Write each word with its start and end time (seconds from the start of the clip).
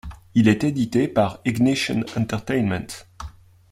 Il 0.33 0.47
est 0.47 0.63
édité 0.63 1.07
par 1.07 1.41
Ignition 1.45 2.03
Entertainment. 2.17 2.87